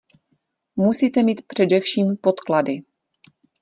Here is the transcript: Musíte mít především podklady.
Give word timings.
Musíte 0.75 1.23
mít 1.23 1.41
především 1.47 2.17
podklady. 2.21 2.83